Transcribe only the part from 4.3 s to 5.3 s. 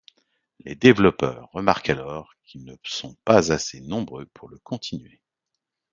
pour le continuer.